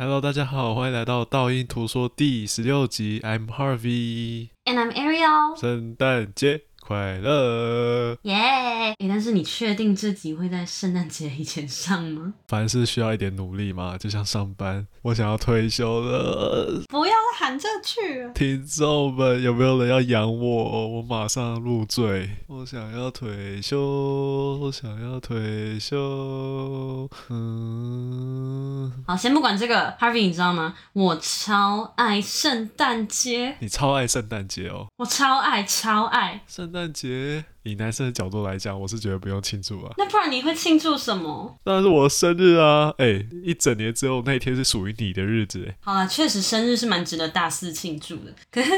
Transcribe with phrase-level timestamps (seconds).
[0.00, 3.18] Hello，大家好，欢迎来到道音图说第十六集。
[3.22, 5.58] I'm Harvey，and I'm Ariel。
[5.58, 8.34] 圣诞节快乐，耶！
[8.34, 12.32] 哎，但是你确定这集会在圣诞节以前上吗？
[12.46, 14.86] 凡事需要一点努力嘛，就像上班。
[15.02, 18.30] 我想要退休了，不要喊这句。
[18.34, 20.88] 听众们，有没有人要养我？
[20.96, 22.30] 我马上入赘。
[22.46, 27.06] 我想要退休，我想要退休。
[27.28, 30.74] 嗯，好，先不管这个，Harvey，你知道吗？
[30.94, 33.56] 我超爱圣诞节。
[33.60, 34.86] 你超爱圣诞节哦？
[34.96, 36.77] 我超爱，超爱圣诞。
[36.78, 39.92] 圣诞节，以男生的角度来讲，我是觉得不用庆祝啊。
[39.98, 41.58] 那不然你会庆祝什么？
[41.64, 42.94] 当然是我的生日啊！
[42.98, 45.74] 哎、欸，一整年之后那一天是属于你的日子。
[45.80, 48.32] 好啦，确实生日是蛮值得大肆庆祝的。
[48.52, 48.70] 可是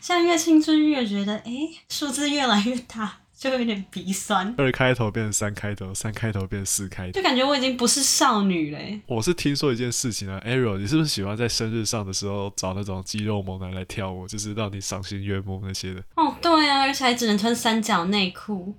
[0.00, 3.20] 现在越庆祝越觉得，哎、欸，数字越来越大。
[3.38, 8.98] 就有点鼻酸，二开头变成三开头，三开头变成四开头，就感觉我已经不是少女嘞。
[9.06, 16.02] 我是听说一件事情啊，Ariel，你是不是喜欢在生日上的时候找那种肌肉猛男来跳舞，就是让你赏心悦目那些的？
[16.14, 18.74] 哦，对啊，而且还只能穿三角内裤。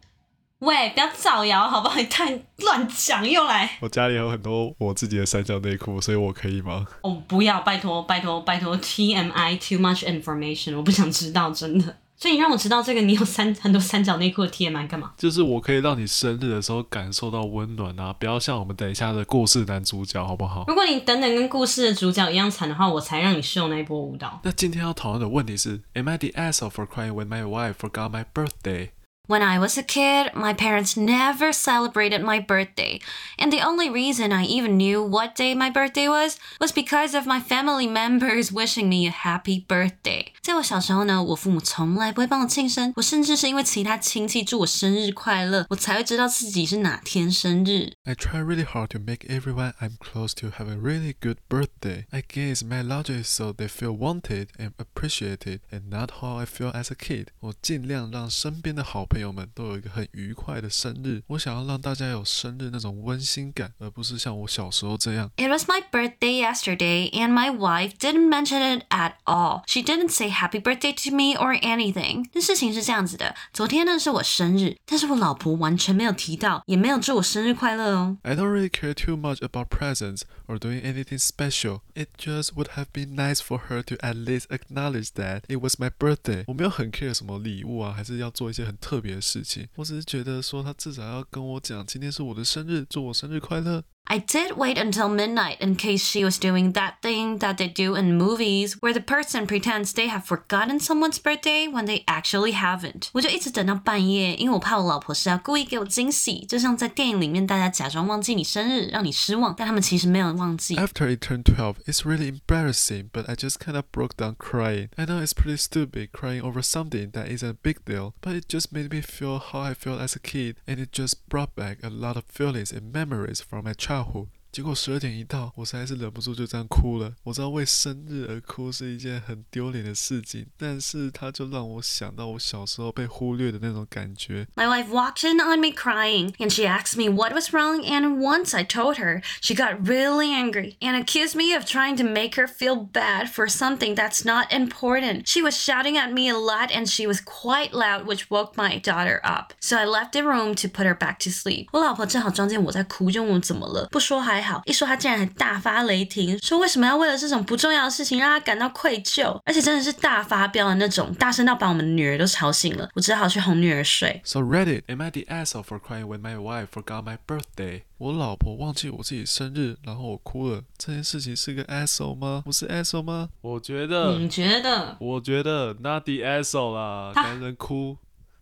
[0.59, 1.95] 喂，不要造谣好不好？
[1.95, 3.77] 你太乱讲又来。
[3.79, 6.87] 我家里有很多我自己的三角内裤，所以我可以吗？
[7.03, 11.97] 哦，不要，拜托，拜托，拜托，TMI，too much information，我不想知道，真的。
[12.16, 15.12] 所以你让我知道这个，你有三很多三角内裤的 TMI 干嘛？
[15.18, 18.12] 就是我可以让你生日的时候感受到温暖啊！
[18.12, 20.64] 不要像我们等一下的故事男主角，好不好？
[20.68, 24.40] 如果你等等跟故事的主角一样惨的话，我才让你秀那一波舞蹈。
[24.44, 28.90] 那今天要讨论的问题是：Am I the asshole for crying when my wife forgot my birthday?
[29.28, 33.00] When I was a kid, my parents never celebrated my birthday,
[33.38, 37.24] and the only reason I even knew what day my birthday was was because of
[37.24, 40.32] my family members wishing me a happy birthday.
[40.47, 47.91] 在我小时候呢，我父母从来不会帮我庆生，我甚至是因为其他亲戚祝我生日快乐，我才会知道自己是哪天生日。
[48.06, 52.06] I try really hard to make everyone I'm close to have a really good birthday.
[52.10, 56.44] I guess my logic is so they feel wanted and appreciated, and not how I
[56.44, 57.28] feel as a kid.
[57.40, 61.22] 我尽量让身边的好朋友朋友们都有一个很愉快的生日。
[61.26, 65.30] 我想要让大家有生日那种温馨感，而不是像我小时候这样。
[65.36, 69.62] It was my birthday yesterday, and my wife didn't mention it at all.
[69.66, 72.24] She didn't say happy birthday to me or anything.
[72.32, 78.16] 那事情是这样子的，昨天呢是我生日，但是我老婆完全没有提到，也没有祝我生日快乐 哦。
[78.22, 81.80] I don't really care too much about presents or doing anything special.
[81.94, 85.74] It just would have been nice for her to at least acknowledge that it was
[85.78, 86.44] my birthday.
[86.46, 89.02] 我没有很 care 什么礼物啊，还是要做一些很特别。
[89.02, 93.82] 别的事情，我只是觉得说，他至少要跟我讲，今天是我的生日，祝我生日快乐。
[94.06, 97.94] I did wait until midnight in case she was doing that thing that they do
[97.94, 103.08] in movies where the person pretends they have forgotten someone's birthday when they actually haven't.
[103.12, 110.76] 我就一直等到半夜，因为我怕我老婆是要故意给我惊喜，就像在电影里面大家假装忘记你生日，让你失望，但他们其实没有忘记。
[110.76, 114.88] After it turned twelve, it's really embarrassing, but I just kind of broke down crying.
[114.96, 118.46] I know it's pretty stupid crying over something that isn't a big deal, but it
[118.46, 121.78] just made me feel how I felt as a kid, and it just brought back
[121.82, 123.95] a lot of feelings and memories from my childhood.
[123.97, 127.14] hellhole 结果十二点一到，我实在是忍不住就这样哭了。
[127.22, 134.46] 我知道为生日而哭是一件很丢脸的事情，但是它就让我想到我小时候被忽略的那种感觉。
[134.54, 137.82] My wife walked in on me crying, and she asked me what was wrong.
[137.82, 142.04] And once I told her, she got really angry and accused me of trying to
[142.04, 145.26] make her feel bad for something that's not important.
[145.26, 148.78] She was shouting at me a lot, and she was quite loud, which woke my
[148.78, 149.54] daughter up.
[149.60, 151.68] So I left the room to put her back to sleep.
[151.72, 153.88] 我老婆正好撞见我在哭，就问我怎么了。
[153.90, 162.89] 不说还 好，一说他竟然还大发雷霆，说为什么要为了这种不重要的事情让他感到愧疚，而且真的是大发飙的那种，大声到把我们女儿都吵醒了。
[162.95, 164.21] 我只好去哄女儿睡。
[164.23, 167.81] So Reddit, am I the asshole for crying when my wife forgot my birthday?
[167.97, 170.61] 我老婆忘记我自己生日，然后我哭了。
[170.77, 172.43] 这件事情是个 asshole 吗？
[172.45, 173.29] 不是 asshole 吗？
[173.41, 174.95] 我觉得，你觉得？
[174.99, 177.97] 我觉得 not the asshole 啦，男人哭。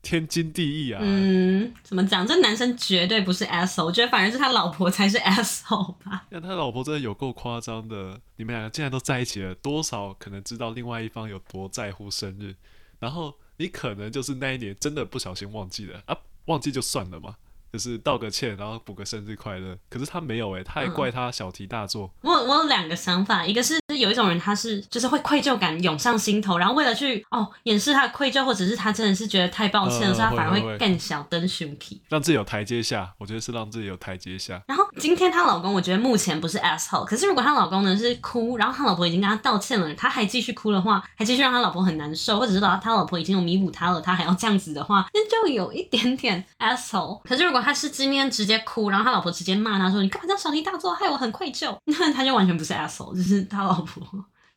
[0.06, 1.02] 天经地义啊！
[1.04, 2.26] 嗯，怎么讲？
[2.28, 6.28] 这男生绝对不是 asshole，我觉得反而是他老婆才是 asshole 吧。
[6.30, 12.56] 那他老婆真的有够夸张的，你们两个竟然都在一起了，多少可能知道另外一方有多在乎生日，
[13.00, 16.16] 然后你可能就是那一年真的不小心忘记了啊，
[16.46, 17.36] 忘记就算了嘛。
[17.72, 19.78] 就是道个歉，然后补个生日快乐。
[19.90, 22.12] 可是他没有哎，他还怪他小题大做。
[22.22, 33.14] 嗯、我我有两个想法，一个是有一种人，他是就是会愧疚感涌上心头，然后为了去哦掩饰他的愧疚，或者是他真的是觉得太抱歉了，所以他反而会更小灯熊皮，让自己有台阶下。
[33.18, 34.62] 我觉得是让自己有台阶下。
[34.68, 47.22] 然后今天她老公，我觉得目前不是 asshole，可是如果她老公呢是哭，然后她老婆已经跟他道歉了，他还继续哭的话，还继续让他老婆很难受，或者是他老婆已经有弥补他了，他还要这样子的话，那就有一点点 asshole。
[47.24, 54.04] 可是如果他是今天直接哭，然后他老婆直接骂他说：“你干嘛这样小题大做，害我很愧疚。”那他就完全不是 asshole，就是他老婆。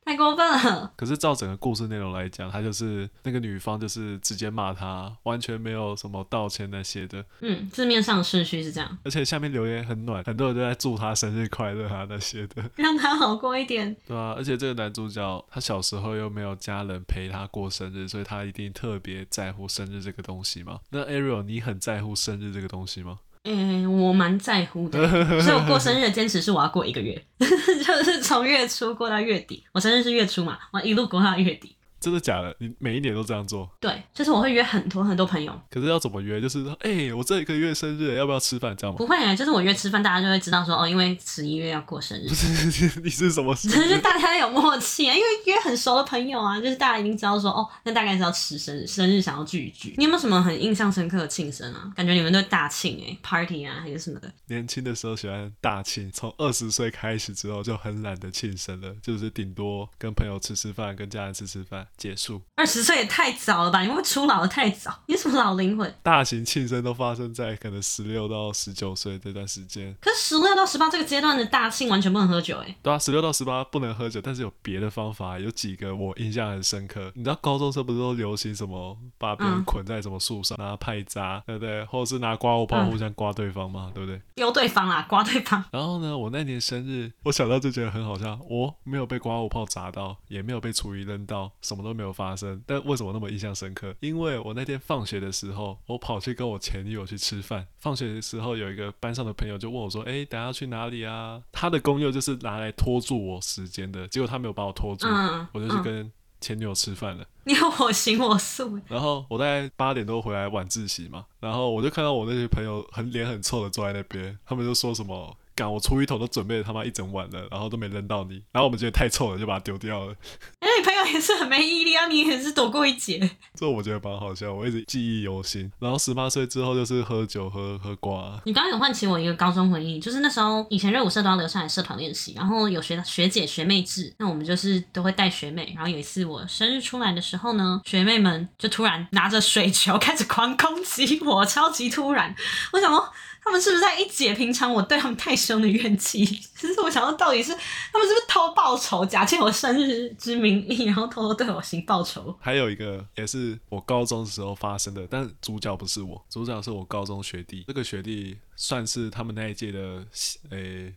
[0.08, 0.90] 太过分了！
[0.96, 7.22] 可是照整个故事内容来讲，他就是那个女方，就是直接骂他，完全没有什么道歉那些的。
[7.40, 8.99] 嗯，字面上的顺序是这样。
[9.05, 13.94] 而且下面留言很暖，很多人都在祝他生日快乐啊那些的， 让他好过一点。
[14.06, 20.81] 对啊，而且这个男主角他小时候又没有家人陪他过生日，所以他一定特别在乎生日这个东西嘛。
[20.88, 23.19] 那 Ariel，你很在乎生日这个东西吗？
[23.50, 24.99] 嗯、欸，我蛮在乎的，
[25.41, 29.65] 所以我过生日的坚持是我要过一个月， 就是从月初过到月底。
[29.73, 31.75] 我生日是月初嘛，我一路过到月底。
[32.00, 32.55] 真的假的？
[32.59, 33.69] 你每一年都这样做？
[33.81, 35.53] 对，就是我会约很多很多朋友。
[35.71, 36.41] 可是要怎么约？
[36.41, 38.77] 就是说，哎、欸，我这一个月生日，要不要吃饭？
[38.77, 38.99] 这样吗？
[38.99, 42.29] 不会啊，就是我约吃饭，大家就会知道说，哦，因为十一月要过生日。
[42.29, 43.55] 不是，你是什么？
[43.56, 49.94] 就是大家有默契啊，因为约很熟的朋友啊，就是大家已经知道说，哦，那大概是要吃生日，生日想要聚一聚。
[49.97, 51.91] 你有没有什么很印象深刻的庆生啊？
[51.97, 54.33] 感觉你们都大庆哎、欸、，party 啊，还是什么的？
[54.47, 62.41] 年轻的时候喜欢大庆，从二十岁开始之后就很懒得庆生了，就是顶多跟朋友吃吃饭，跟家人吃吃饭，结束。
[62.55, 63.83] 二十岁也太早了吧？
[63.83, 65.03] 你会初老的太早？
[65.06, 65.95] 你什么老灵魂？
[66.03, 69.95] 大型庆生都发生在可能十六到十九岁这段时间。
[70.00, 72.75] 可是十六到十八这个阶段的大庆完全不能喝酒哎。
[72.83, 77.12] 对啊，十六到十八不能喝酒，但是有别的方法，有几个我印象很深刻。
[77.15, 81.85] 你知道高中时候不是都流行什么把别人捆在什么树上，拿派扎，对不对？
[81.87, 84.21] 或者是拿刮胡泡互相刮对方嘛，对不对？
[84.37, 85.65] 丢对方啊，刮对方。
[85.73, 88.39] 然后呢，我那年生日，我想到就觉得很好笑。
[88.49, 92.62] 我没有被刮胡泡砸到，也没有被厨余扔到，什么都没有发生。
[92.67, 97.67] 但为什么那么印象深刻，因为我那天放学的时候，我跑去跟我前女友去吃饭。
[97.79, 107.25] 放学的时候，有一个班上的朋友就问我说：“哎，等下去哪里啊？”他的功用就是拿来拖住我时间的，结果他没有把我拖住，嗯、我就去跟前女友吃饭了。
[107.44, 108.79] 你要我行我素。
[108.87, 115.37] 然后我大概八点多回来晚自习嘛，然后我就看到我那些朋友很脸很臭的坐在那边，他们就说什么。
[115.58, 120.14] 干，我出一桶都准备了他妈一整晚了，然后都没扔到你，然后我们觉得太臭了，就把它丢掉了。
[120.60, 123.28] 哎，你朋友也是很没毅力啊，你也是躲过一劫。
[123.56, 125.69] 这我觉得蛮好笑，我一直记忆犹新。
[125.81, 128.40] 然后十八岁之后就是喝酒喝喝挂。
[128.44, 135.72] 你刚刚有唤起我一个高中回忆，就是那时候以前热舞社都要留下来社团练习，然后有学学姐学妹制，那我们就是都会带学妹。
[135.75, 142.32] 然后有一次我生日出来的时候呢，学妹们就突然拿着水球开始狂攻击我，超级突然。
[142.72, 143.12] 我想说。
[143.49, 146.23] 他们是不是在一解平常我对他们太凶的怨气？
[146.55, 152.37] 其实我想到到底是他们是不是偷报仇，假借我生日之名义，然后偷偷对我行报仇？
[152.43, 157.65] 还有一个也是我高中的时候发生的，但是主角不是我，主角是我高中学弟。
[157.67, 160.05] 这个学弟算是他们那一届的，
[160.51, 160.94] 诶，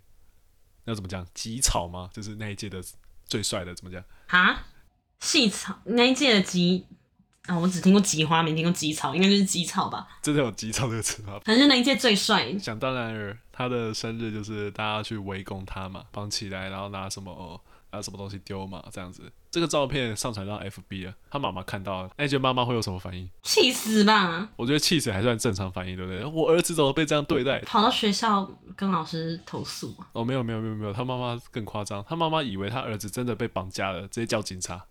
[0.83, 1.25] 要怎么讲？
[1.33, 2.09] 吉草吗？
[2.11, 2.83] 就是那一届的
[3.23, 4.03] 最帅的，怎么讲？
[4.27, 4.65] 啊，
[5.21, 6.85] 系草那一届的吉。
[7.47, 10.07] 啊，我只听过吉花，没听过吉草，应该就是吉草吧？
[10.21, 11.39] 真的有吉草这个词吗？
[11.43, 12.57] 反正那一届最帅。
[12.59, 17.59] 想当然尔，他的生日就是大家去围攻他嘛，绑起来，然后拿什么哦
[17.91, 19.23] 拿什么东西丢嘛，这样子。
[19.49, 23.27] 这个照片上传到 FB 了，他妈妈看到了，哎，觉得妈妈会有什么反应？
[23.41, 24.47] 气死吧！
[24.55, 26.23] 我觉得气死还算正常反应，对不对？
[26.23, 27.59] 我儿子怎么被这样对待？
[27.61, 29.93] 跑到学校跟老师投诉？
[30.13, 34.85] 哦，没有没有没有没有，他妈妈更夸张，他妈妈以为他儿子真的被绑架了，直接叫警察。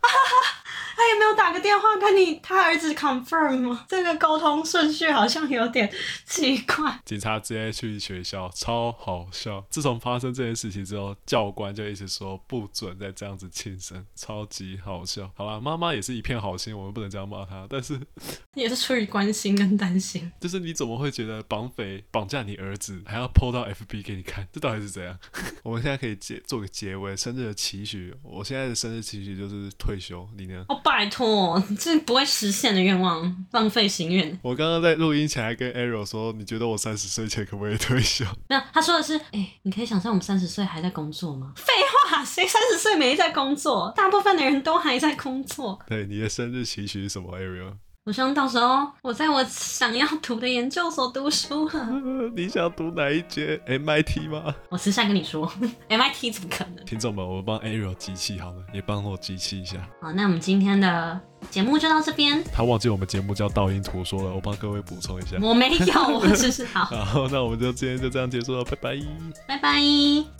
[1.01, 3.87] 他有没有打个电话跟你他儿子 confirm 吗？
[3.89, 5.91] 这个沟通顺序好像有点
[6.27, 7.01] 奇怪。
[7.07, 9.65] 警察直接去学校，超好笑。
[9.71, 15.31] 自从发生这件事情之后，教官就一直说不准再这样子庆生，超级好笑。
[15.35, 17.99] 好啦，妈妈也是一片好心，我们不能这样骂她，但是
[18.53, 20.31] 也是出于关心跟担心。
[20.39, 24.47] 就是你怎么会觉得绑匪绑架你儿子还要 po 到 FB 给你看？
[24.53, 25.19] 这到底是怎样？
[25.63, 28.15] 我们现在可以结做个结尾，生日的期许。
[28.23, 30.67] 我现在的生日期许就是退休，你呢？
[30.91, 34.37] 拜托，这不会实现的愿望，浪费心愿。
[34.43, 38.25] 我刚刚在录音前还跟 Arrow 说，你觉得我三十岁前可不可以退休？
[38.51, 41.53] 没有，他说的是，哎、欸，你可以想象我们三十岁还在工作吗？
[41.55, 41.73] 废
[42.09, 43.93] 话，谁三十岁没在工作？
[43.97, 45.79] 大部分的人都还在工作。
[45.87, 47.75] 对，你的生日期许是什么，Ariel？
[48.07, 51.89] 我希望到时候我在我想要读的研究所读书了。
[52.35, 54.55] 你想读哪一节？MIT 吗？
[54.71, 55.47] 我私下跟你说
[55.89, 56.85] ，MIT 怎么可能？
[56.87, 59.77] 听众们，我帮 Ariel 集气好了，也帮我集气一下。
[60.01, 62.43] 好，那我们今天的节目就到这边。
[62.53, 65.37] 他忘记我们节目叫倒音图说了，我帮各位补充一下。
[65.41, 66.87] 我没有，我只是好。
[67.05, 68.99] 好，那我们就今天就这样结束了，拜拜。
[69.47, 70.40] 拜拜。